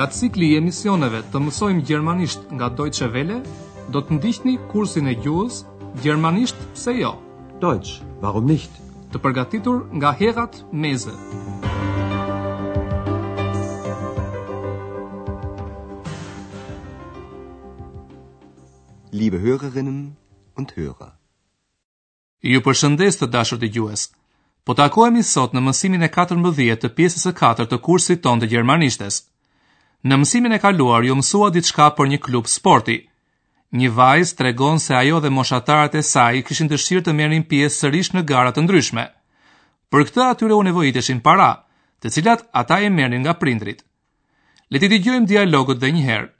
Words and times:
nga 0.00 0.08
cikli 0.08 0.46
i 0.50 0.56
emisioneve 0.56 1.18
të 1.32 1.40
mësojmë 1.44 1.82
gjermanisht 1.84 2.46
nga 2.56 2.70
Deutsche 2.72 3.04
Welle, 3.12 3.42
do 3.92 4.00
të 4.00 4.16
ndihni 4.16 4.54
kursin 4.72 5.10
e 5.12 5.12
gjuhës 5.20 5.58
Gjermanisht 6.00 6.56
se 6.78 6.94
jo. 6.96 7.10
Dojtës, 7.60 7.98
warum 8.22 8.46
nicht? 8.48 8.70
Të 9.12 9.20
përgatitur 9.20 9.82
nga 10.00 10.14
Herat 10.16 10.56
Meze. 10.72 11.12
Liebe 19.12 19.42
Hörerinnen 19.44 20.14
und 20.56 20.72
Hörer. 20.78 21.12
Ju 22.40 22.62
përshëndes 22.64 23.20
të 23.20 23.26
dashur 23.36 23.58
Gjuhës, 23.66 24.08
Po 24.64 24.72
takohemi 24.76 25.22
sot 25.24 25.52
në 25.56 25.60
mësimin 25.66 26.02
e 26.02 26.08
14 26.14 26.76
të 26.84 26.88
pjesës 26.96 27.26
së 27.28 27.32
4 27.44 27.68
të 27.72 27.78
kursit 27.84 28.22
ton 28.22 28.40
të 28.40 28.48
gjermanishtes. 28.54 29.20
Në 30.08 30.16
mësimin 30.22 30.56
e 30.56 30.60
kaluar 30.60 31.04
ju 31.04 31.14
mësua 31.18 31.50
diçka 31.52 31.90
për 31.96 32.08
një 32.10 32.18
klub 32.26 32.46
sporti. 32.48 32.94
Një 33.80 33.88
vajzë 33.98 34.36
tregon 34.38 34.78
se 34.80 34.94
ajo 34.96 35.18
dhe 35.20 35.30
moshatarët 35.38 35.98
e 36.00 36.02
saj 36.10 36.40
kishin 36.48 36.70
dëshirë 36.72 37.02
të 37.08 37.12
merrnin 37.18 37.44
pjesë 37.50 37.76
sërish 37.82 38.12
në 38.14 38.22
gara 38.30 38.52
të 38.56 38.64
ndryshme. 38.64 39.04
Për 39.92 40.06
këtë 40.08 40.22
atyre 40.26 40.56
u 40.56 40.62
nevojiteshin 40.68 41.20
para, 41.26 41.50
të 42.00 42.12
cilat 42.16 42.46
ata 42.62 42.80
e 42.80 42.88
merrnin 42.96 43.20
nga 43.26 43.34
prindrit. 43.42 43.84
Le 44.72 44.78
të 44.80 44.88
dëgjojmë 44.94 45.28
dialogut 45.34 45.76
edhe 45.82 45.92
një 45.98 46.06
herë. 46.08 46.30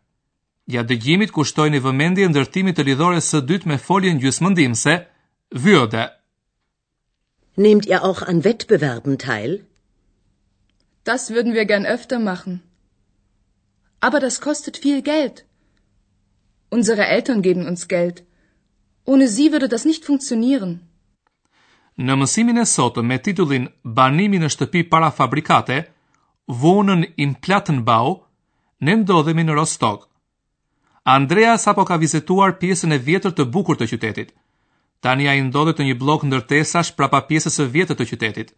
Ja 0.77 0.83
dëgjimit 0.89 1.35
kushtojini 1.37 1.83
vëmendje 1.85 2.31
ndërtimit 2.33 2.79
të 2.81 2.87
lidhores 2.89 3.29
së 3.29 3.43
dytë 3.51 3.69
me 3.73 3.77
foljen 3.85 4.23
gjysmëndimse, 4.25 4.97
vyode. 5.67 6.07
Nehmt 7.61 7.85
ihr 7.93 8.01
auch 8.09 8.23
an 8.31 8.41
Wettbewerben 8.45 9.19
teil? 9.19 9.59
Das 11.05 11.29
würden 11.35 11.53
wir 11.53 11.67
gern 11.75 11.85
öfter 11.97 12.19
machen. 12.19 12.63
Aber 14.03 14.19
das 14.21 14.41
kostet 14.41 14.77
viel 14.79 15.03
Geld. 15.03 15.45
Unsere 16.71 17.05
Eltern 17.17 17.41
geben 17.43 17.65
uns 17.71 17.87
Geld. 17.89 18.25
Ohne 19.05 19.29
sie 19.29 19.53
würde 19.53 19.69
das 19.73 19.85
nicht 19.85 20.05
funktionieren. 20.07 20.73
Në 22.01 22.17
mësimin 22.23 22.61
e 22.63 22.67
sotëm 22.73 23.11
me 23.11 23.19
titullin 23.27 23.65
Banimi 23.99 24.39
në 24.41 24.49
shtëpi 24.55 24.87
para 24.95 25.11
fabrikate, 25.17 25.83
vonën 26.63 27.03
in 27.25 27.35
Plattenbau, 27.47 28.15
ne 28.87 28.95
ndodhemi 29.03 29.45
në 29.45 29.57
Rostock. 29.59 30.07
Andreas 31.17 31.67
apo 31.73 31.85
ka 31.91 31.99
vizituar 32.01 32.57
pjesën 32.63 32.95
e 32.97 33.03
vjetër 33.09 33.35
të 33.37 33.49
bukur 33.53 33.77
të 33.81 33.91
qytetit. 33.93 34.31
Tani 35.05 35.29
ai 35.29 35.41
ndodhet 35.51 35.79
në 35.81 35.91
një 35.91 35.99
blok 36.01 36.25
ndërtesash 36.29 36.95
prapa 36.97 37.21
pjesës 37.29 37.61
së 37.61 37.69
vjetër 37.77 38.01
të 38.01 38.09
qytetit. 38.15 38.49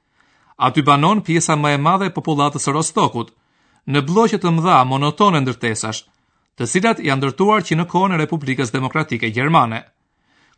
Aty 0.68 0.82
banon 0.90 1.22
pjesa 1.26 1.56
më 1.64 1.74
e 1.74 1.78
madhe 1.88 2.06
e 2.06 2.14
popullatës 2.18 2.68
së 2.68 2.76
Rostokut– 2.78 3.34
në 3.90 4.02
blloqe 4.06 4.38
të 4.38 4.50
mëdha 4.54 4.78
monotone 4.86 5.40
ndërtesash, 5.42 6.02
të 6.58 6.66
cilat 6.72 6.98
janë 7.02 7.18
ndërtuar 7.22 7.64
që 7.66 7.78
në 7.78 7.86
kohën 7.90 8.14
e 8.14 8.20
Republikës 8.20 8.74
Demokratike 8.74 9.30
Gjermane. 9.34 9.82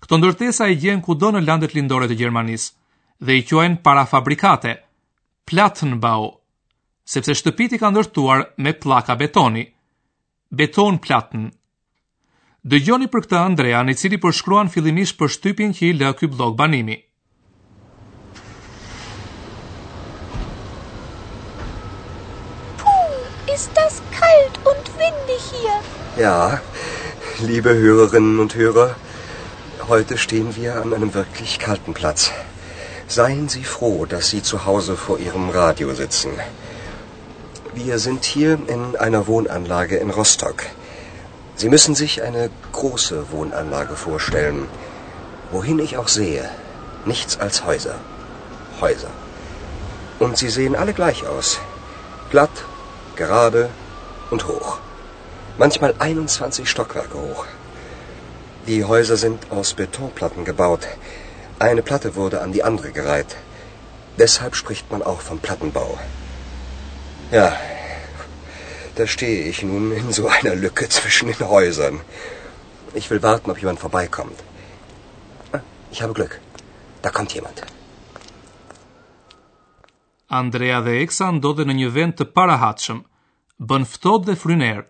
Këto 0.03 0.19
ndërtesa 0.21 0.69
i 0.73 0.77
gjen 0.83 1.01
kudo 1.01 1.31
në 1.33 1.45
landet 1.47 1.75
lindore 1.79 2.09
të 2.11 2.19
Gjermanisë 2.21 2.73
dhe 3.25 3.37
i 3.39 3.45
quajn 3.49 3.79
parafabrikate, 3.87 4.75
Plattenbau, 5.49 6.35
sepse 7.09 7.37
shtëpit 7.37 7.77
i 7.77 7.81
ndërtuar 7.81 8.45
me 8.59 8.73
pllaka 8.75 9.17
betoni. 9.17 9.65
Beton 10.55 10.99
Platten 11.03 11.49
Dëgjoni 12.65 13.09
për 13.13 13.25
këtë 13.25 13.37
Andrea, 13.39 13.81
i 13.93 13.95
cili 13.95 14.17
përshkruan 14.23 14.71
fillimisht 14.73 15.19
për 15.21 15.29
shtypin 15.35 15.73
që 15.77 15.83
i 15.89 15.97
lë 16.01 16.13
ky 16.21 16.29
blog 16.33 16.55
banimi. 16.57 16.97
ist 23.55 23.71
das 23.75 23.95
kalt 24.21 24.55
und 24.71 24.85
windig 25.03 25.43
hier. 25.59 25.77
Ja, 26.27 26.61
liebe 27.51 27.73
Hörerinnen 27.83 28.41
und 28.45 28.55
Hörer, 28.57 28.89
heute 29.89 30.15
stehen 30.25 30.57
wir 30.57 30.71
an 30.83 30.93
einem 30.97 31.15
wirklich 31.15 31.53
kalten 31.61 31.95
Platz. 32.01 32.33
Seien 33.07 33.49
Sie 33.55 33.63
froh, 33.65 34.07
dass 34.15 34.25
Sie 34.31 34.43
zu 34.51 34.57
Hause 34.67 34.97
vor 35.05 35.19
Ihrem 35.27 35.47
Radio 35.59 35.95
sitzen. 35.95 36.33
Wir 37.77 37.99
sind 38.07 38.25
hier 38.25 38.59
in 38.75 38.83
einer 39.07 39.23
Wohnanlage 39.29 39.97
in 40.05 40.11
Rostock. 40.11 40.59
Sie 41.55 41.69
müssen 41.75 41.95
sich 42.03 42.13
eine 42.27 42.51
große 42.73 43.21
Wohnanlage 43.31 43.95
vorstellen. 44.09 44.61
Wohin 45.53 45.79
ich 45.87 45.93
auch 46.01 46.09
sehe, 46.21 46.49
nichts 47.05 47.39
als 47.45 47.65
Häuser. 47.69 47.97
Häuser. 48.81 49.13
Und 50.19 50.35
sie 50.43 50.49
sehen 50.59 50.75
alle 50.83 50.95
gleich 51.03 51.21
aus. 51.35 51.51
Glatt, 52.31 52.65
gerade 53.17 53.69
und 54.31 54.47
hoch. 54.49 54.79
Manchmal 55.59 55.95
21 55.99 56.69
Stockwerke 56.69 57.19
hoch. 57.19 57.45
Die 58.67 58.85
Häuser 58.85 59.17
sind 59.17 59.51
aus 59.51 59.75
Betonplatten 59.75 60.45
gebaut. 60.45 60.85
Eine 61.59 61.83
Platte 61.83 62.15
wurde 62.17 62.41
an 62.41 62.53
die 62.53 62.63
andere 62.65 62.91
gereiht. 62.99 63.37
Deshalb 64.19 64.55
spricht 64.57 64.91
man 64.91 65.03
auch 65.03 65.21
vom 65.21 65.39
Plattenbau. 65.39 65.91
Ja, 67.31 67.49
da 68.97 69.07
stehe 69.07 69.45
ich 69.53 69.63
nun 69.71 69.87
in 70.01 70.13
so 70.19 70.29
einer 70.37 70.55
Lücke 70.65 70.89
zwischen 70.89 71.29
den 71.33 71.49
Häusern. 71.55 72.01
Ich 72.95 73.11
will 73.11 73.23
warten, 73.23 73.51
ob 73.51 73.59
jemand 73.63 73.81
vorbeikommt. 73.81 74.41
Ah, 75.53 75.61
ich 75.91 76.03
habe 76.03 76.13
Glück. 76.21 76.41
Da 77.03 77.11
kommt 77.11 77.33
jemand. 77.35 77.65
Andrea 80.41 80.79
dhe 80.87 80.95
Eksa 81.05 81.27
ndodhe 81.37 81.63
në 81.69 81.75
një 81.81 81.89
vend 81.97 82.15
të 82.19 82.25
parahatshëm. 82.37 83.01
Bën 83.71 83.85
ftohtë 83.93 84.27
dhe 84.29 84.35
fryner. 84.43 84.81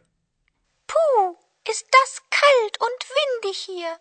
Puh, 0.93 1.27
ist 1.72 1.84
das 1.97 2.12
kalt 2.38 2.78
und 2.87 3.00
windig 3.16 3.59
hier. 3.69 3.93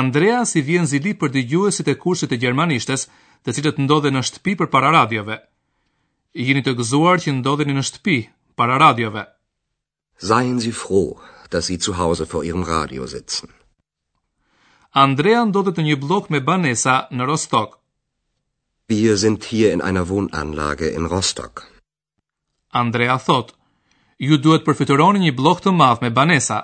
Andrea 0.00 0.40
si 0.50 0.60
vjen 0.68 0.88
zili 0.90 1.12
për 1.20 1.30
dëgjuesit 1.36 1.92
e 1.92 1.98
kursit 2.02 2.32
të 2.32 2.40
gjermanishtes, 2.42 3.04
të 3.44 3.54
cilët 3.58 3.78
ndodhen 3.84 4.18
në 4.18 4.22
shtëpi 4.28 4.56
për 4.60 4.72
para 4.74 4.90
radiove. 4.98 5.38
Jini 6.46 6.64
të 6.66 6.74
gëzuar 6.80 7.22
që 7.22 7.36
ndodheni 7.38 7.78
në 7.78 7.84
shtëpi 7.88 8.16
para 8.58 8.76
radiove. 8.84 9.22
Seien 10.30 10.58
Sie 10.64 10.74
froh, 10.82 11.22
dass 11.52 11.70
Sie 11.70 11.78
zu 11.86 11.94
Hause 12.00 12.26
vor 12.32 12.42
Ihrem 12.44 12.64
Radio 12.72 13.06
sitzen. 13.14 13.54
Andrea 15.04 15.44
ndodhet 15.46 15.78
në 15.78 15.84
një 15.92 15.96
blok 16.06 16.24
me 16.34 16.42
banesa 16.52 17.04
në 17.14 17.28
Rostock. 17.30 17.77
Wir 18.90 19.18
sind 19.18 19.44
hier 19.44 19.70
in 19.74 19.80
einer 19.82 20.08
Wohnanlage 20.08 20.88
in 20.88 21.04
Rostock. 21.04 21.62
Andrea 22.70 23.18
thot, 23.18 23.52
ju 24.18 24.38
duhet 24.40 24.64
përfituroni 24.64 25.20
një 25.26 25.34
blok 25.40 25.60
të 25.60 25.74
madh 25.76 26.00
me 26.04 26.10
banesa. 26.10 26.62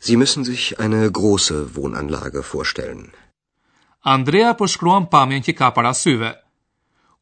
Sie 0.00 0.16
müssen 0.16 0.44
sich 0.44 0.80
eine 0.80 1.10
große 1.18 1.76
Wohnanlage 1.76 2.42
vorstellen. 2.42 3.12
Andrea 4.16 4.50
po 4.54 4.66
shkruan 4.66 5.06
pamjen 5.06 5.42
që 5.46 5.54
ka 5.58 5.70
para 5.70 5.92
syve. 5.94 6.32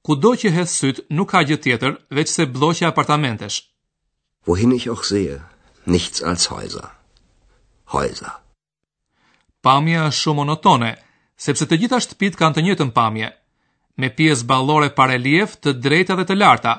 Kudo 0.03 0.33
që 0.41 0.51
hedh 0.57 0.73
syt, 0.79 1.05
nuk 1.11 1.29
ka 1.35 1.43
gjë 1.45 1.61
tjetër 1.67 1.93
veç 2.19 2.29
se 2.39 2.47
blloqe 2.55 2.89
apartamentesh. 2.89 3.61
Wohin 4.49 4.73
ich 4.73 4.89
auch 4.89 5.05
sehe, 5.05 5.43
nichts 5.85 6.23
als 6.25 6.49
Häuser. 6.49 6.89
Häuser. 7.93 8.33
Pamja 9.61 10.09
është 10.09 10.23
shumë 10.25 10.39
monotone, 10.41 10.95
sepse 11.37 11.69
të 11.69 11.83
gjitha 11.85 12.01
shtëpit 12.07 12.41
kanë 12.41 12.55
të 12.57 12.67
njëjtën 12.69 12.97
pamje. 13.01 13.31
Me 14.01 14.09
pjesë 14.17 14.47
ballore 14.49 14.89
relief 15.11 15.57
të 15.61 15.75
drejta 15.85 16.17
dhe 16.17 16.25
të 16.27 16.35
larta, 16.37 16.73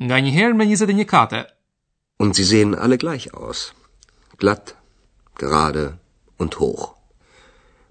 nga 0.00 0.16
një 0.20 0.30
herë 0.36 0.56
me 0.56 0.64
21 0.68 1.04
kate. 1.04 1.42
Und 2.18 2.36
sie 2.36 2.44
sehen 2.44 2.74
alle 2.74 2.96
gleich 2.96 3.28
aus. 3.34 3.72
Glatt, 4.38 4.74
gerade 5.38 5.98
und 6.38 6.54
hoch. 6.60 6.94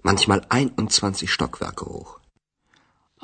Manchmal 0.02 0.44
21 0.50 1.30
Stockwerke 1.30 1.84
hoch. 1.86 2.18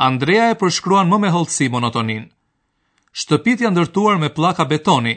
Andrea 0.00 0.48
e 0.50 0.54
përshkruan 0.56 1.10
më 1.10 1.18
me 1.20 1.30
hollësi 1.34 1.68
monotonin. 1.68 2.30
Shtëpitë 3.12 3.66
janë 3.66 3.74
ndërtuar 3.76 4.18
me 4.22 4.30
pllaka 4.32 4.64
betoni, 4.70 5.16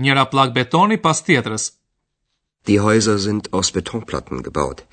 njëra 0.00 0.24
pllak 0.32 0.54
betoni 0.56 0.96
pas 0.96 1.18
tjetrës. 1.26 1.66
Die 2.64 2.78
Häuser 2.80 3.18
sind 3.18 3.50
aus 3.50 3.72
Betonplatten 3.74 4.42
gebaut. 4.46 4.86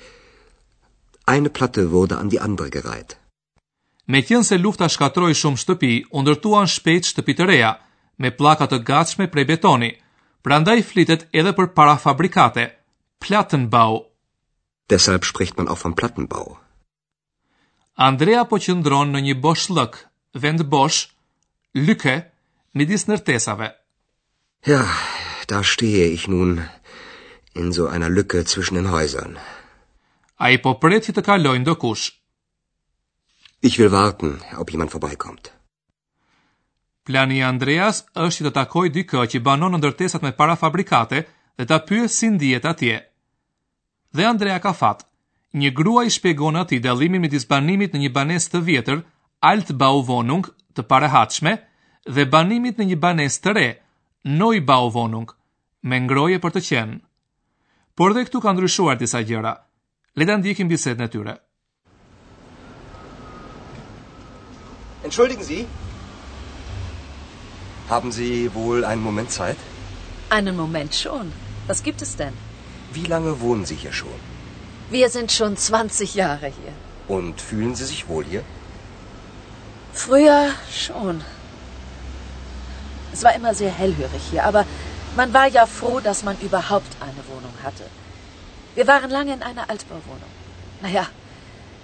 Eine 1.30 1.48
Platte 1.48 1.90
wurde 1.92 2.18
an 2.18 2.28
die 2.28 2.40
andere 2.40 2.68
gereiht. 2.70 3.19
Me 4.12 4.20
qënë 4.26 4.46
se 4.46 4.56
lufta 4.58 4.88
shkatroj 4.90 5.28
shumë 5.38 5.60
shtëpi, 5.62 5.88
undërtuan 6.18 6.66
shpejt 6.74 7.06
shtëpi 7.12 7.34
të 7.38 7.44
reja, 7.50 7.68
me 8.24 8.32
plakat 8.38 8.72
të 8.72 8.78
gatshme 8.88 9.28
prej 9.34 9.44
betoni, 9.50 9.90
prandaj 10.44 10.74
flitet 10.90 11.28
edhe 11.38 11.52
për 11.60 11.68
para 11.76 11.94
fabrikate, 12.06 12.64
Plattenbau. 13.22 14.00
Deshalb 14.90 15.22
spricht 15.30 15.58
man 15.60 15.68
auch 15.70 15.84
vom 15.84 15.94
Plattenbau. 16.00 16.56
Andrea 18.08 18.42
po 18.50 18.58
qëndron 18.64 19.12
në 19.14 19.20
një 19.28 19.36
bosh 19.44 19.70
lëk, 19.78 20.00
vend 20.42 20.66
bosh, 20.74 21.00
lyke, 21.86 22.16
midis 22.74 23.06
nërtesave. 23.12 23.68
Ja, 24.72 24.82
da 25.52 25.62
stehe 25.62 26.08
ich 26.16 26.26
nun 26.26 26.64
in 27.54 27.70
so 27.78 27.86
einer 27.94 28.10
lyke 28.10 28.42
zwischen 28.44 28.80
den 28.80 28.90
häusern. 28.90 29.38
A 30.42 30.50
i 30.50 30.58
po 30.66 30.74
përreti 30.82 31.14
të 31.18 31.22
kalojnë 31.34 31.68
do 31.70 31.76
kushë. 31.76 32.18
Ich 33.62 33.78
will 33.78 33.90
warten, 33.92 34.40
ob 34.58 34.70
jemand 34.72 34.90
vorbeikommt. 34.94 35.48
Plani 37.08 37.42
Andreas 37.44 37.98
është 38.26 38.46
të 38.46 38.52
takoj 38.56 38.86
dikë 38.96 39.24
që 39.34 39.40
banon 39.48 39.76
ndërtesat 39.76 40.24
me 40.24 40.30
parafabrikate 40.38 41.20
dhe 41.58 41.66
ta 41.72 41.78
pyë 41.90 42.06
si 42.14 42.30
ndihet 42.36 42.68
atje. 42.72 42.94
Dhe 44.16 44.24
Andrea 44.30 44.56
ka 44.66 44.72
fat. 44.78 45.04
Një 45.60 45.70
grua 45.80 46.06
i 46.06 46.12
shpjegon 46.16 46.56
atij 46.62 46.80
dallimin 46.86 47.24
midis 47.26 47.44
banimit 47.52 47.92
në 47.96 48.02
një 48.04 48.10
banesë 48.16 48.52
të 48.54 48.62
vjetër, 48.68 49.02
alt 49.50 49.72
bau 49.82 50.00
vonung, 50.08 50.46
të 50.74 50.86
parehatshme, 50.92 51.54
dhe 52.16 52.26
banimit 52.36 52.80
në 52.80 52.88
një 52.92 52.98
banesë 53.04 53.42
të 53.46 53.54
re, 53.58 53.66
noi 54.40 54.62
bau 54.72 54.88
vonung, 54.94 55.28
me 55.90 56.00
ngroje 56.06 56.40
për 56.44 56.56
të 56.56 56.62
qenë. 56.70 57.00
Por 57.98 58.14
dhe 58.16 58.24
këtu 58.28 58.40
ka 58.46 58.54
ndryshuar 58.56 58.96
disa 59.02 59.20
gjëra. 59.30 59.54
Le 60.16 60.26
ta 60.30 60.36
ndjekim 60.40 60.70
bisedën 60.72 61.08
e 61.08 61.12
tyre. 61.12 61.36
Entschuldigen 65.02 65.42
Sie? 65.44 65.66
Haben 67.88 68.12
Sie 68.12 68.52
wohl 68.54 68.84
einen 68.84 69.02
Moment 69.02 69.30
Zeit? 69.30 69.56
Einen 70.28 70.56
Moment 70.56 70.94
schon. 70.94 71.32
Was 71.66 71.82
gibt 71.82 72.02
es 72.02 72.16
denn? 72.16 72.34
Wie 72.92 73.06
lange 73.12 73.40
wohnen 73.40 73.64
Sie 73.70 73.74
hier 73.76 73.92
schon? 73.94 74.20
Wir 74.90 75.08
sind 75.08 75.32
schon 75.32 75.56
20 75.56 76.14
Jahre 76.20 76.46
hier. 76.58 76.72
Und 77.16 77.40
fühlen 77.40 77.74
Sie 77.80 77.86
sich 77.92 78.06
wohl 78.08 78.24
hier? 78.24 78.44
Früher 80.04 80.38
schon. 80.82 81.22
Es 83.12 83.22
war 83.24 83.34
immer 83.34 83.54
sehr 83.54 83.70
hellhörig 83.80 84.22
hier, 84.30 84.44
aber 84.52 84.64
man 85.16 85.32
war 85.34 85.46
ja 85.46 85.64
froh, 85.78 85.98
dass 86.08 86.22
man 86.28 86.36
überhaupt 86.48 86.92
eine 87.08 87.22
Wohnung 87.32 87.54
hatte. 87.64 87.86
Wir 88.74 88.86
waren 88.86 89.10
lange 89.18 89.32
in 89.38 89.42
einer 89.50 89.68
Altbauwohnung. 89.70 90.34
Naja, 90.86 91.06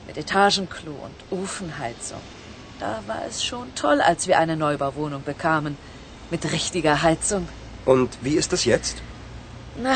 mit 0.06 0.16
Etagenklo 0.18 0.94
und 1.08 1.38
Ofenheizung. 1.42 2.20
Da 2.78 3.00
war 3.06 3.22
es 3.26 3.42
schon 3.42 3.68
toll, 3.74 4.00
als 4.02 4.26
wir 4.26 4.38
eine 4.38 4.54
Neubauwohnung 4.54 5.22
bekamen. 5.22 5.78
Mit 6.30 6.44
richtiger 6.52 7.00
Heizung. 7.02 7.48
Und 7.86 8.16
wie 8.20 8.34
ist 8.40 8.52
das 8.52 8.64
jetzt? 8.66 9.00
Na, 9.82 9.94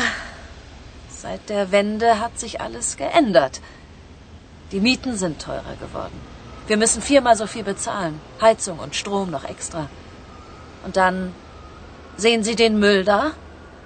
seit 1.15 1.49
der 1.49 1.71
Wende 1.71 2.17
hat 2.19 2.39
sich 2.39 2.59
alles 2.61 2.95
geändert. 2.97 3.59
Die 4.71 4.79
Mieten 4.79 5.15
sind 5.17 5.41
teurer 5.43 5.75
geworden. 5.83 6.19
Wir 6.71 6.77
müssen 6.85 7.01
viermal 7.09 7.35
so 7.43 7.45
viel 7.55 7.63
bezahlen. 7.69 8.17
Heizung 8.41 8.79
und 8.79 8.95
Strom 9.01 9.29
noch 9.29 9.43
extra. 9.53 9.85
Und 10.85 10.97
dann 11.01 11.21
sehen 12.25 12.43
Sie 12.49 12.55
den 12.63 12.79
Müll 12.79 13.03
da? 13.11 13.21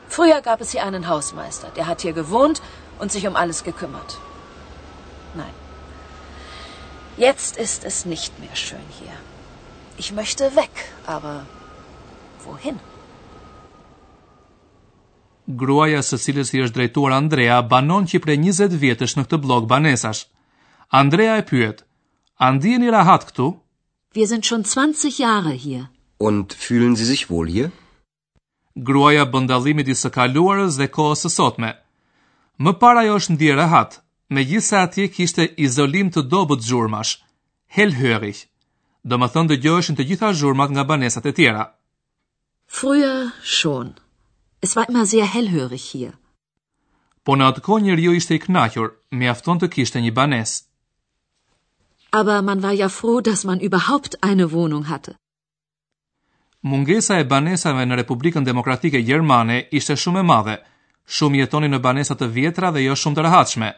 Früher 0.07 0.39
gab 0.41 0.61
es 0.61 0.71
hier 0.71 0.83
einen 0.85 1.07
Hausmeister, 1.09 1.69
der 1.75 1.87
hat 1.91 2.01
hier 2.01 2.13
gewohnt 2.21 2.61
und 2.99 3.11
sich 3.11 3.27
um 3.27 3.35
alles 3.43 3.63
gekümmert. 3.65 4.17
Nein, 5.33 5.55
Jetzt 7.17 7.55
ist 7.57 7.85
es 7.85 8.05
nicht 8.05 8.31
mehr 8.39 8.55
schön 8.55 8.87
hier. 8.99 9.15
Ich 9.97 10.11
möchte 10.11 10.53
weg, 10.55 10.73
aber 11.07 11.45
wohin? 12.45 12.79
Gruaja 15.61 16.01
së 16.03 16.17
cilës 16.19 16.51
i 16.57 16.63
është 16.65 16.75
drejtuar 16.75 17.13
Andrea 17.15 17.61
banon 17.61 18.07
që 18.09 18.19
prej 18.23 18.35
20 18.43 18.75
vjetësh 18.83 19.13
në 19.15 19.23
këtë 19.27 19.39
blok 19.45 19.69
banesash. 19.71 20.25
Andrea 21.01 21.37
e 21.39 21.45
pyet: 21.51 21.85
"A 22.37 22.51
ndiheni 22.51 22.91
rahat 22.95 23.29
këtu?" 23.29 23.47
"Wir 24.15 24.27
sind 24.33 24.43
schon 24.45 24.63
20 24.73 25.19
Jahre 25.21 25.53
hier." 25.65 25.85
"Und 26.19 26.47
fühlen 26.65 26.95
Sie 26.95 27.05
sich 27.05 27.29
wohl 27.29 27.47
hier?" 27.47 27.69
Gruaja 28.89 29.23
bën 29.25 29.47
dallimin 29.47 29.89
e 29.89 29.93
së 29.95 30.09
kaluarës 30.19 30.75
dhe 30.79 30.91
kohës 30.97 31.23
së 31.23 31.29
sotme. 31.39 31.71
Më 32.59 32.71
parë 32.81 32.99
ajo 33.05 33.15
është 33.21 33.33
ndier 33.37 33.55
rahat, 33.55 34.01
me 34.29 34.43
gjitha 34.43 34.77
atje 34.77 35.07
kishte 35.11 35.49
izolim 35.57 36.11
të 36.11 36.21
dobut 36.29 36.61
zhurmash, 36.63 37.17
helhërish, 37.75 38.45
do 39.03 39.17
më 39.17 39.27
thënë 39.33 39.49
dëgjoheshin 39.53 39.95
të 39.95 40.03
gjitha 40.09 40.31
zhurmat 40.33 40.71
nga 40.73 40.83
banesat 40.83 41.25
e 41.25 41.31
tjera. 41.31 41.63
Fruja 42.67 43.31
shon, 43.43 43.93
es 44.65 44.73
va 44.77 44.85
ima 44.89 45.05
zia 45.05 45.25
helhërish 45.29 45.89
hier. 45.93 46.13
Po 47.25 47.35
në 47.37 47.43
atë 47.49 47.61
kohë 47.65 47.83
njëri 47.85 48.15
ishte 48.17 48.35
i 48.37 48.41
knakjur, 48.41 48.89
me 49.13 49.29
afton 49.29 49.59
të 49.61 49.69
kishte 49.75 50.01
një 50.01 50.11
banes. 50.13 50.55
Aber 52.11 52.41
man 52.41 52.61
war 52.63 52.73
ja 52.73 52.89
froh, 52.89 53.21
dass 53.21 53.45
man 53.45 53.59
überhaupt 53.61 54.15
eine 54.25 54.49
Wohnung 54.51 54.85
hatte. 54.89 55.15
Mungesa 56.65 57.19
e 57.19 57.23
banesave 57.29 57.85
në 57.85 57.95
Republikën 58.01 58.43
Demokratike 58.45 59.01
Gjermane 59.05 59.67
ishte 59.71 59.97
shumë 59.97 60.19
e 60.19 60.23
madhe. 60.31 60.55
Shumë 61.05 61.37
jetonin 61.43 61.71
në 61.75 61.79
banesa 61.85 62.15
të 62.17 62.27
vjetra 62.33 62.71
dhe 62.73 62.85
jo 62.87 62.95
shumë 62.97 63.15
të 63.19 63.25
rehatshme. 63.27 63.69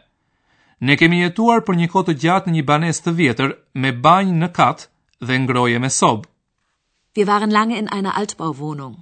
Ne 0.80 0.94
kemi 0.96 1.18
jetuar 1.20 1.64
për 1.66 1.74
një 1.78 1.86
kohë 1.92 2.06
të 2.08 2.14
gjatë 2.22 2.48
në 2.50 2.54
një 2.56 2.64
banesë 2.70 3.02
të 3.04 3.12
vjetër 3.20 3.54
me 3.82 3.90
banjë 4.04 4.34
në 4.42 4.48
kat 4.58 4.84
dhe 5.20 5.38
ngroje 5.42 5.78
me 5.82 5.88
sob. 5.90 6.26
Wir 7.18 7.26
waren 7.26 7.50
lange 7.52 7.78
in 7.78 7.88
einer 7.96 8.14
Altbauwohnung. 8.16 8.94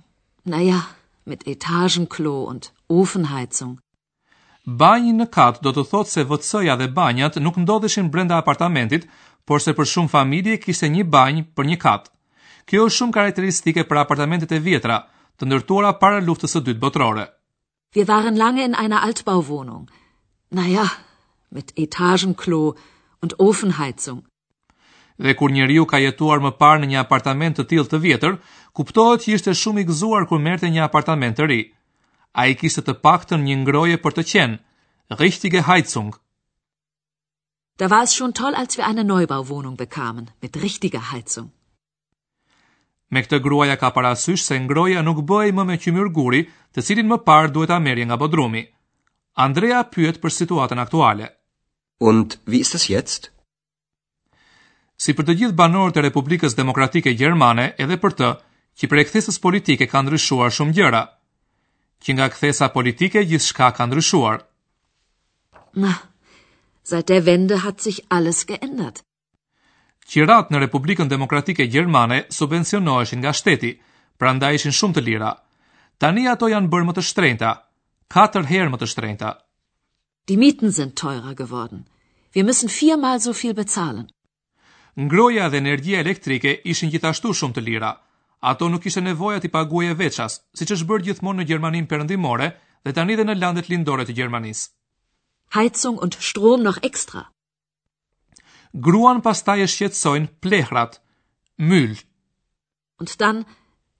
Na 0.46 0.60
ja, 0.64 0.78
mit 1.26 1.44
Etagenklo 1.46 2.32
und 2.48 2.70
Ofenheizung. 2.88 3.74
Banjë 4.64 5.12
në 5.18 5.26
kat 5.36 5.60
do 5.62 5.72
të 5.76 5.84
thotë 5.90 6.10
se 6.14 6.22
WC-ja 6.30 6.76
dhe 6.80 6.88
banjat 6.96 7.36
nuk 7.44 7.58
ndodheshin 7.60 8.08
brenda 8.10 8.38
apartamentit, 8.40 9.04
por 9.44 9.60
se 9.60 9.72
për 9.76 9.90
shumë 9.92 10.12
familje 10.16 10.56
kishte 10.64 10.88
një 10.96 11.04
banjë 11.18 11.44
për 11.54 11.68
një 11.70 11.76
kat. 11.84 12.08
Kjo 12.66 12.88
është 12.88 12.96
shumë 13.02 13.16
karakteristike 13.18 13.84
për 13.84 14.00
apartamentet 14.04 14.56
e 14.56 14.62
vjetra, 14.68 15.02
të 15.38 15.46
ndërtuara 15.50 15.92
para 16.00 16.24
Luftës 16.24 16.56
së 16.56 16.64
Dytë 16.70 16.82
Botërore. 16.86 17.26
Wir 17.94 18.08
waren 18.08 18.40
lange 18.40 18.64
in 18.64 18.74
einer 18.74 19.04
Altbauwohnung. 19.06 19.86
Na 20.50 20.64
ja, 20.66 20.88
mit 21.50 21.72
Etagenklo 21.76 22.74
und 23.22 23.32
Ofenheizung. 23.40 24.22
Dhe 25.18 25.34
kur 25.34 25.50
njeriu 25.50 25.86
ka 25.86 25.98
jetuar 25.98 26.38
më 26.44 26.50
parë 26.60 26.80
në 26.84 26.86
një 26.92 26.98
apartament 27.00 27.56
të 27.56 27.64
tillë 27.70 27.90
të 27.90 27.98
vjetër, 28.04 28.34
kuptohet 28.76 29.22
që 29.24 29.34
ishte 29.38 29.54
shumë 29.56 29.80
i 29.80 29.84
gëzuar 29.88 30.26
kur 30.28 30.38
merrte 30.40 30.68
një 30.68 30.82
apartament 30.84 31.36
të 31.38 31.46
ri. 31.48 31.60
Ai 32.36 32.54
kishte 32.54 32.82
të 32.84 32.94
paktën 33.04 33.40
një 33.46 33.56
ngroje 33.62 33.96
për 34.04 34.12
të 34.18 34.22
qenë, 34.32 34.56
richtige 35.20 35.62
Heizung. 35.68 36.12
Da 37.78 37.88
war 37.92 38.02
es 38.04 38.14
schon 38.16 38.32
toll, 38.32 38.54
als 38.56 38.76
wir 38.76 38.86
eine 38.86 39.04
Neubauwohnung 39.04 39.76
bekamen, 39.76 40.30
mit 40.42 40.56
richtiger 40.56 41.02
Heizung. 41.12 41.48
Me 43.08 43.22
këtë 43.24 43.40
gruaja 43.44 43.76
ka 43.80 43.90
parasysh 43.96 44.42
se 44.42 44.58
ngroja 44.58 45.00
nuk 45.04 45.20
bëhej 45.30 45.52
më 45.56 45.64
me 45.68 45.76
qymyr 45.78 46.08
guri, 46.12 46.42
të 46.76 46.82
cilin 46.86 47.08
më 47.12 47.20
parë 47.28 47.52
duhet 47.54 47.72
ta 47.72 47.78
merrje 47.78 48.04
nga 48.08 48.16
bodrumi. 48.20 48.64
Andrea 49.46 49.80
pyet 49.92 50.20
për 50.20 50.34
situatën 50.40 50.80
aktuale. 50.84 51.35
Und 51.98 52.38
wie 52.46 52.60
ist 52.60 52.74
es 52.78 52.86
jetzt? 52.92 53.30
Si 55.04 55.12
për 55.16 55.24
të 55.28 55.32
gjithë 55.40 55.56
banorët 55.60 55.98
e 55.98 56.02
Republikës 56.04 56.56
Demokratike 56.58 57.12
Gjermane, 57.20 57.66
edhe 57.84 57.96
për 58.02 58.12
të, 58.18 58.28
që 58.80 58.88
për 58.90 58.98
e 58.98 59.04
këthesës 59.08 59.38
politike 59.46 59.86
ka 59.88 60.02
ndryshuar 60.04 60.52
shumë 60.58 60.72
gjëra. 60.78 61.02
Që 62.04 62.10
nga 62.16 62.28
këthesa 62.34 62.68
politike 62.76 63.20
gjithë 63.30 63.46
shka 63.48 63.68
ka 63.78 63.86
ndryshuar. 63.88 64.42
Ma, 65.82 65.92
seit 66.90 67.08
der 67.12 67.24
Wende 67.28 67.60
hat 67.64 67.80
sich 67.86 68.00
alles 68.18 68.42
geendat. 68.50 69.02
Qirat 70.06 70.52
në 70.52 70.58
Republikën 70.64 71.08
Demokratike 71.12 71.66
Gjermane 71.76 72.22
subvencionoheshin 72.40 73.20
nga 73.24 73.32
shteti, 73.34 73.72
pra 74.20 74.32
nda 74.32 74.52
ishin 74.56 74.72
shumë 74.80 74.96
të 74.98 75.02
lira. 75.08 75.32
Tani 76.00 76.28
ato 76.34 76.48
janë 76.52 76.70
bërë 76.72 76.86
më 76.86 76.92
të 76.98 77.02
shtrejta, 77.08 77.52
4 78.16 78.48
herë 78.52 78.72
më 78.74 78.80
të 78.82 78.86
shtrejta. 78.92 79.30
Die 80.28 80.36
mieten 80.36 80.72
sind 80.72 80.96
teurer 80.96 81.34
geworden. 81.36 81.86
Wir 82.32 82.42
müssen 82.44 82.68
viermal 82.68 83.20
so 83.20 83.32
viel 83.40 83.54
bezahlen. 83.58 84.06
Ngroja 85.04 85.44
dhe 85.52 85.58
energjia 85.62 85.98
elektrike 86.02 86.50
ishin 86.72 86.90
gjithashtu 86.94 87.30
shumë 87.40 87.56
të 87.58 87.64
lira. 87.68 87.90
Ato 88.50 88.68
nuk 88.72 88.86
ishte 88.90 89.00
nevoja 89.06 89.38
të 89.44 89.50
paguaje 89.56 89.94
veças, 90.00 90.40
siç 90.58 90.72
është 90.76 90.88
bërë 90.90 91.06
gjithmonë 91.08 91.40
në 91.40 91.46
Gjermaninë 91.50 91.90
perëndimore 91.92 92.48
dhe 92.84 92.94
tani 92.98 93.14
edhe 93.16 93.24
në 93.28 93.36
landet 93.42 93.70
lindore 93.72 94.06
të 94.08 94.16
Gjermanisë. 94.18 94.66
Heizung 95.56 95.98
und 96.04 96.18
Strom 96.28 96.64
noch 96.66 96.80
extra. 96.88 97.22
Gruan 98.88 99.22
pastaj 99.28 99.62
e 99.64 99.68
shqetësojn 99.74 100.26
plehrat, 100.42 100.98
myl. 101.70 101.94
Und 102.98 103.14
dann 103.22 103.44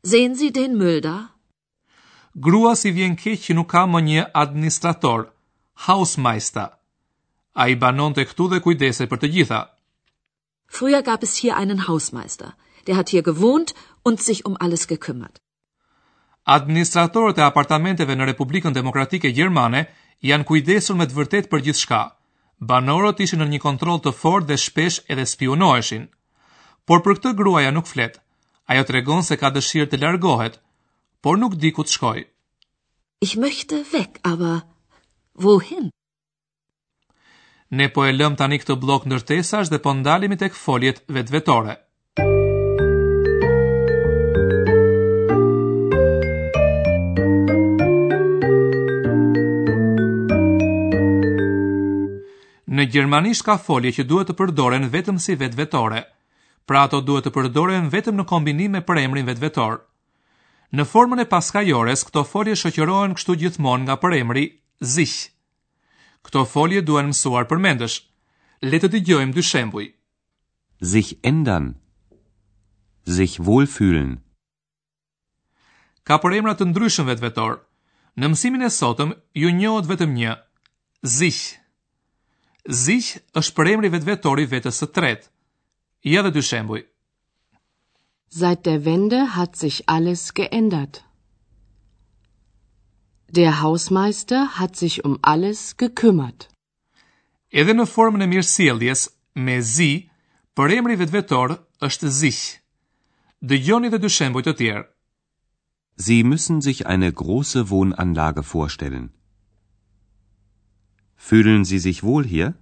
sehen 0.02 0.34
Sie 0.34 0.50
den 0.58 0.76
Müll 0.80 1.00
da? 1.06 1.16
Grua 2.48 2.74
si 2.82 2.90
vjen 2.98 3.14
keq 3.22 3.38
që 3.46 3.56
nuk 3.60 3.70
ka 3.76 3.86
më 3.86 4.00
një 4.10 4.24
administrator, 4.44 5.26
Hausmeister. 5.86 6.68
A 7.54 7.66
i 7.68 7.74
banon 7.80 8.14
të 8.16 8.24
këtu 8.30 8.46
dhe 8.52 8.60
kujdese 8.64 9.06
për 9.10 9.18
të 9.22 9.28
gjitha. 9.34 9.58
Früher 10.78 11.02
gab 11.08 11.22
es 11.28 11.36
hier 11.42 11.54
einen 11.56 11.84
Hausmeister. 11.88 12.52
Der 12.86 12.96
hat 12.96 13.10
hier 13.14 13.22
gewohnt 13.28 13.72
und 14.04 14.22
sich 14.28 14.40
um 14.50 14.56
alles 14.66 14.86
gekümmert. 14.92 15.38
Administratorët 16.54 17.38
e 17.38 17.42
apartamenteve 17.44 18.14
në 18.16 18.28
Republikën 18.30 18.72
Demokratike 18.76 19.32
Gjermane 19.36 19.84
janë 20.30 20.46
kujdesur 20.48 20.96
me 21.00 21.06
të 21.10 21.16
vërtet 21.20 21.48
për 21.52 21.64
gjithë 21.68 21.80
shka. 21.82 22.00
Banorët 22.72 23.20
ishin 23.24 23.42
në 23.42 23.48
një 23.54 23.60
kontrol 23.64 23.98
të 24.04 24.12
fortë 24.20 24.48
dhe 24.52 24.58
shpesh 24.66 25.00
edhe 25.14 25.26
spionoheshin. 25.32 26.06
Por 26.86 27.02
për 27.06 27.18
këtë 27.18 27.34
gruaja 27.42 27.72
nuk 27.78 27.90
flet. 27.90 28.20
Ajo 28.74 28.84
të 28.84 29.22
se 29.30 29.36
ka 29.40 29.50
dëshirë 29.56 29.88
të 29.90 29.98
largohet, 30.02 30.56
por 31.22 31.36
nuk 31.38 31.54
di 31.62 31.70
ku 31.72 31.82
të 31.84 31.90
shkoj. 31.96 32.24
Ich 33.20 33.36
möchte 33.36 33.84
weg, 33.92 34.18
aber... 34.22 34.56
Wohin? 35.42 35.90
Ne 37.70 37.88
po 37.90 38.04
e 38.08 38.12
lëm 38.14 38.36
tani 38.40 38.56
këtë 38.60 38.76
blok 38.80 39.04
ndërtesash 39.10 39.68
dhe 39.70 39.80
po 39.84 39.92
ndalemi 39.98 40.36
tek 40.40 40.54
foljet 40.56 41.02
vetvetore. 41.12 41.74
Në 52.76 52.84
gjermanisht 52.94 53.44
ka 53.46 53.56
folje 53.56 53.92
që 53.98 54.04
duhet 54.08 54.26
të 54.28 54.34
përdoren 54.40 54.88
vetëm 54.96 55.18
si 55.26 55.34
vetvetore. 55.40 56.00
Pra 56.66 56.84
ato 56.86 57.00
duhet 57.00 57.24
të 57.28 57.32
përdoren 57.36 57.90
vetëm 57.92 58.16
në 58.20 58.24
kombinim 58.32 58.76
me 58.76 58.82
përemrin 58.88 59.28
vetvetor. 59.28 59.78
Në 60.76 60.84
formën 60.92 61.22
e 61.24 61.28
paskajores 61.32 62.04
këto 62.08 62.22
folje 62.30 62.54
shoqërohen 62.62 63.16
kështu 63.18 63.36
gjithmonë 63.42 63.84
nga 63.88 63.96
përemri 64.02 64.42
sich. 64.84 65.30
Këto 66.22 66.44
folje 66.44 66.82
duhen 66.82 67.08
mësuar 67.12 67.46
për 67.48 67.58
mendësh. 67.62 68.00
Le 68.66 68.80
të 68.80 68.88
të 68.92 69.00
gjojmë 69.06 69.32
dy 69.36 69.42
shembuj. 69.44 69.84
Sich 70.82 71.14
endan. 71.22 71.74
Sich 73.06 73.38
vol 73.38 73.66
fylen. 73.66 74.20
Ka 76.06 76.18
për 76.22 76.36
emrat 76.38 76.58
të 76.60 76.68
ndryshën 76.72 77.06
vetë 77.08 77.22
vetor. 77.26 77.60
Në 78.16 78.30
mësimin 78.32 78.62
e 78.64 78.70
sotëm, 78.72 79.14
ju 79.38 79.50
njohët 79.52 79.86
vetëm 79.90 80.12
një. 80.16 80.34
Sich. 81.16 81.40
Sich 82.68 83.12
është 83.38 83.54
për 83.56 83.72
emri 83.74 83.92
vetë 83.94 84.10
vetori 84.10 84.46
vetës 84.50 84.82
të 84.82 84.86
tretë. 84.96 85.30
Ja 86.12 86.22
dhe 86.22 86.32
dy 86.34 86.42
shembuj. 86.42 86.82
Seit 88.36 88.64
der 88.64 88.80
Wende 88.84 89.22
hat 89.36 89.56
sich 89.56 89.82
alles 89.86 90.32
geändert. 90.34 91.05
Der 93.28 93.60
Hausmeister 93.60 94.50
hat 94.58 94.76
sich 94.76 95.04
um 95.04 95.18
alles 95.22 95.76
gekümmert. 95.76 96.48
Edhe 97.50 97.74
në 97.74 97.86
formën 97.90 98.22
e 98.22 98.28
mirësjelljes 98.30 99.08
me 99.34 99.56
zi, 99.66 100.08
përemri 100.56 100.96
vetvetor 101.00 101.56
është 101.88 102.10
sich. 102.12 102.40
Dëgjoni 103.42 103.90
dhe 103.90 103.98
dy 104.04 104.10
shembuj 104.10 104.42
të 104.46 104.52
tjerë. 104.60 104.84
Sie 105.98 106.22
müssen 106.24 106.60
sich 106.62 106.86
eine 106.86 107.10
große 107.12 107.68
Wohnanlage 107.70 108.42
vorstellen. 108.42 109.10
Fühlen 111.16 111.64
Sie 111.64 111.78
sich 111.78 112.02
wohl 112.04 112.24
hier? 112.24 112.54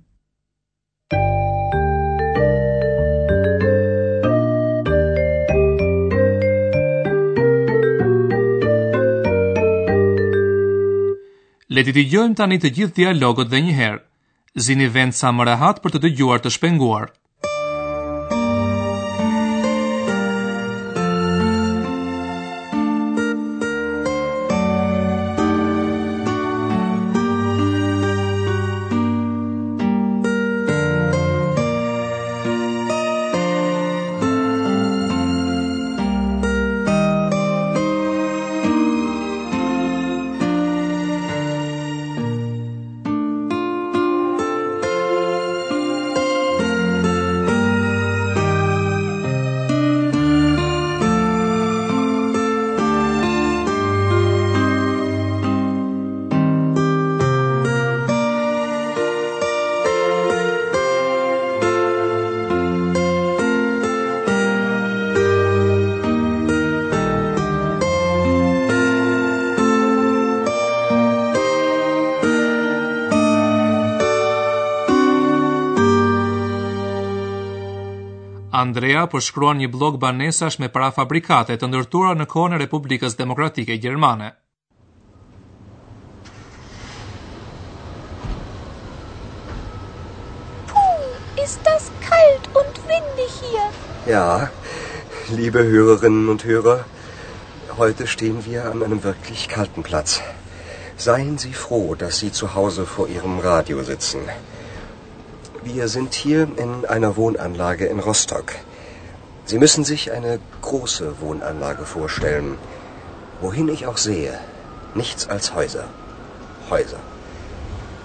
Le 11.72 11.82
të 11.84 11.92
dëgjojmë 11.96 12.34
tani 12.38 12.56
të 12.62 12.70
gjithë 12.78 12.94
dialogët 12.96 13.48
edhe 13.54 13.60
një 13.68 13.76
herë. 13.80 14.02
Zini 14.66 14.88
vend 14.98 15.16
sa 15.20 15.32
më 15.38 15.46
rehat 15.52 15.80
për 15.86 15.94
të 15.96 16.02
dëgjuar 16.06 16.42
të 16.44 16.52
shpenguar. 16.58 17.12
Andrea 78.64 79.02
po 79.12 79.18
një 79.60 79.66
blog 79.74 79.96
banesash 80.02 80.56
me 80.62 80.68
parafabrikate 80.74 81.54
të 81.62 81.68
ndërtuara 81.70 82.18
në 82.20 82.26
kohën 82.34 82.54
e 82.56 82.60
Republikës 82.62 83.16
Demokratike 83.18 83.76
Gjermane. 83.82 84.28
Puh, 90.70 91.02
ist 91.44 91.60
das 91.68 91.90
kalt 92.06 92.48
und 92.62 92.80
windig 92.92 93.36
hier. 93.48 93.66
Ja, 94.14 94.28
liebe 95.42 95.64
Hörerinnen 95.74 96.30
und 96.36 96.44
Hörer, 96.52 96.78
heute 97.82 98.06
stehen 98.14 98.40
wir 98.48 98.64
an 98.72 98.82
einem 98.88 99.02
wirklich 99.10 99.44
kalten 99.56 99.82
Platz. 99.90 100.16
Seien 101.08 101.36
Sie 101.46 101.52
froh, 101.66 101.94
dass 102.06 102.20
Sie 102.24 102.32
zu 102.40 102.54
Hause 102.56 102.86
vor 102.94 103.08
Ihrem 103.18 103.38
Radio 103.50 103.82
sitzen. 103.90 104.38
Wir 105.64 105.88
sind 105.88 106.12
hier 106.12 106.42
in 106.58 106.84
einer 106.84 107.16
Wohnanlage 107.16 107.86
in 107.86 107.98
Rostock. 107.98 108.48
Sie 109.46 109.58
müssen 109.58 109.82
sich 109.82 110.12
eine 110.12 110.38
große 110.60 111.06
Wohnanlage 111.20 111.86
vorstellen. 111.86 112.58
Wohin 113.40 113.70
ich 113.70 113.86
auch 113.86 113.96
sehe, 113.96 114.34
nichts 115.02 115.26
als 115.26 115.54
Häuser. 115.54 115.86
Häuser. 116.68 116.98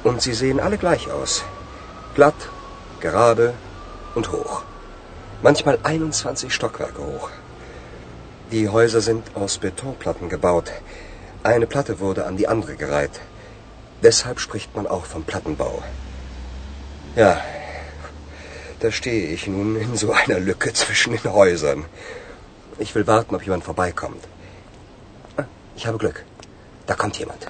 Und 0.05 0.21
sie 0.21 0.33
sehen 0.43 0.61
alle 0.61 0.77
gleich 0.77 1.11
aus. 1.11 1.43
Glatt, 2.15 2.41
gerade 3.01 3.53
und 4.15 4.31
hoch. 4.31 4.61
Manchmal 5.43 5.77
21 5.83 6.53
Stockwerke 6.53 7.03
hoch. 7.11 7.29
Die 8.53 8.69
Häuser 8.69 9.01
sind 9.01 9.31
aus 9.35 9.57
Betonplatten 9.57 10.29
gebaut. 10.29 10.71
Eine 11.43 11.67
Platte 11.67 11.99
wurde 11.99 12.25
an 12.25 12.37
die 12.37 12.47
andere 12.47 12.77
gereiht. 12.77 13.19
Deshalb 14.01 14.39
spricht 14.39 14.73
man 14.77 14.87
auch 14.87 15.03
vom 15.03 15.25
Plattenbau. 15.25 15.83
Ja, 17.15 17.41
da 18.79 18.91
stehe 18.91 19.33
ich 19.33 19.47
nun 19.47 19.75
in 19.75 19.97
so 19.97 20.11
einer 20.11 20.39
Lücke 20.39 20.73
zwischen 20.73 21.13
den 21.17 21.31
Häusern. 21.33 21.85
Ich 22.77 22.93
will 22.95 23.07
warten, 23.07 23.33
ob 23.35 23.43
jemand 23.43 23.63
vorbeikommt. 23.63 24.23
Ich 25.75 25.87
habe 25.87 25.97
Glück. 25.97 26.23
Da 26.85 26.93
kommt 26.95 27.17
jemand. 27.17 27.45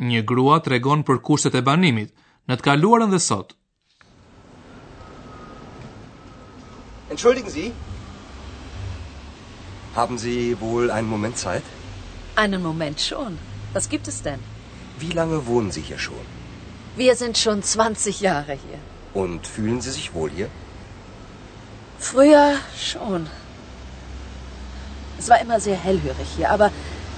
Një 0.00 0.22
grua 0.22 0.60
tregon 0.62 1.02
për 1.02 1.18
kushtet 1.26 1.56
e 1.58 1.62
banimit 1.66 2.14
në 2.48 2.56
të 2.58 2.66
kaluarën 2.68 3.10
dhe 3.12 3.18
sot. 3.24 3.56
Entschuldigen 7.10 7.50
Sie? 7.50 7.72
Haben 9.96 10.18
Sie 10.18 10.56
wohl 10.60 10.90
einen 10.90 11.08
Moment 11.08 11.36
Zeit? 11.38 11.64
Einen 12.36 12.62
Moment 12.62 13.00
schon. 13.00 13.38
Was 13.74 13.88
gibt 13.88 14.06
es 14.08 14.22
denn? 14.22 14.38
Wie 15.02 15.12
lange 15.18 15.38
wohnen 15.46 15.70
Sie 15.70 15.80
hier 15.90 15.98
schon? 15.98 16.24
Wir 16.96 17.14
sind 17.14 17.38
schon 17.38 17.62
20 17.62 18.20
Jahre 18.20 18.54
hier. 18.64 18.78
Und 19.22 19.46
fühlen 19.56 19.80
Sie 19.80 19.92
sich 19.98 20.08
wohl 20.14 20.30
hier? 20.38 20.48
Früher 22.00 22.46
schon. 22.86 23.28
Es 25.18 25.28
war 25.28 25.40
immer 25.44 25.60
sehr 25.66 25.78
hellhörig 25.86 26.28
hier, 26.36 26.50
aber 26.50 26.70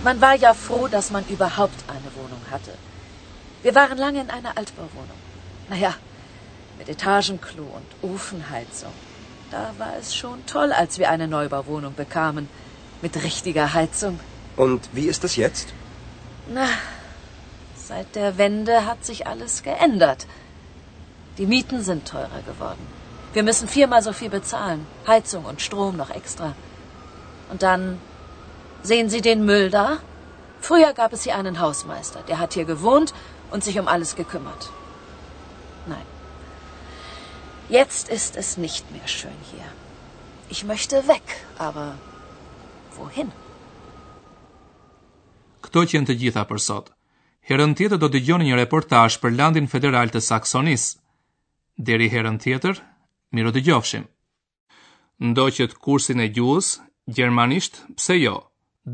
man 0.05 0.21
war 0.21 0.35
ja 0.35 0.53
froh, 0.67 0.87
dass 0.97 1.11
man 1.17 1.25
überhaupt 1.37 1.81
eine 1.97 2.11
Wohnung 2.21 2.43
hatte. 2.51 2.75
Wir 3.63 3.75
waren 3.81 3.99
lange 4.05 4.21
in 4.21 4.31
einer 4.37 4.53
Altbauwohnung. 4.63 5.21
Naja, 5.73 5.95
mit 6.79 6.89
Etagenklo 6.89 7.65
und 7.81 7.97
Ofenheizung. 8.13 8.93
Da 9.51 9.65
war 9.79 9.93
es 10.01 10.15
schon 10.15 10.45
toll, 10.55 10.73
als 10.85 10.99
wir 10.99 11.09
eine 11.11 11.29
Neubauwohnung 11.29 11.95
bekamen. 12.05 12.49
Mit 13.03 13.17
richtiger 13.25 13.73
Heizung. 13.75 14.21
Und 14.57 14.89
wie 14.93 15.07
ist 15.15 15.25
das 15.25 15.37
jetzt? 15.37 15.69
Na, 16.55 16.67
Seit 17.91 18.15
der 18.15 18.31
Wende 18.39 18.77
hat 18.89 19.01
sich 19.05 19.21
alles 19.31 19.55
geändert. 19.69 20.21
Die 21.39 21.47
Mieten 21.55 21.81
sind 21.91 22.07
teurer 22.15 22.43
geworden. 22.51 22.85
Wir 23.37 23.43
müssen 23.49 23.67
viermal 23.77 24.03
so 24.09 24.13
viel 24.19 24.31
bezahlen. 24.35 24.85
Heizung 25.09 25.45
und 25.45 25.61
Strom 25.67 25.97
noch 26.03 26.13
extra. 26.21 26.51
Und 27.51 27.61
dann 27.67 27.85
sehen 28.91 29.09
Sie 29.15 29.21
den 29.29 29.45
Müll 29.45 29.71
da? 29.71 29.89
Früher 30.61 30.93
gab 31.01 31.13
es 31.13 31.25
hier 31.25 31.35
einen 31.41 31.59
Hausmeister, 31.65 32.23
der 32.29 32.39
hat 32.39 32.55
hier 32.55 32.65
gewohnt 32.75 33.13
und 33.51 33.65
sich 33.65 33.79
um 33.83 33.89
alles 33.89 34.15
gekümmert. 34.21 34.71
Nein. 35.95 36.07
Jetzt 37.79 38.09
ist 38.19 38.37
es 38.37 38.57
nicht 38.67 38.85
mehr 38.93 39.09
schön 39.17 39.41
hier. 39.51 39.69
Ich 40.49 40.63
möchte 40.73 40.97
weg, 41.09 41.27
aber 41.59 41.89
wohin? 43.01 43.33
Кто 45.61 45.85
чем-то 45.87 46.15
дит 46.15 46.35
herën 47.51 47.73
tjetër 47.75 47.99
do 47.99 48.07
të 48.07 48.15
dëgjoni 48.21 48.45
një 48.47 48.57
reportazh 48.63 49.17
për 49.23 49.35
Landin 49.39 49.67
Federal 49.73 50.13
të 50.15 50.21
Saksonisë. 50.23 50.93
Deri 51.87 52.07
herën 52.13 52.37
tjetër, 52.39 52.79
miro 53.35 53.51
të 53.51 53.63
gjofshim. 53.67 54.05
Ndoqët 55.19 55.75
kursin 55.85 56.23
e 56.25 56.29
gjuhës, 56.37 56.77
Gjermanisht, 57.17 57.81
pse 57.99 58.15
jo, 58.23 58.37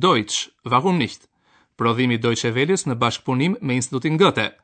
Deutsch, 0.03 0.47
warum 0.71 0.97
nicht, 1.03 1.21
prodhimi 1.77 2.17
Deutsche 2.19 2.51
në 2.55 2.95
bashkëpunim 3.03 3.53
me 3.61 3.73
Institutin 3.83 4.17
Goethe. 4.23 4.57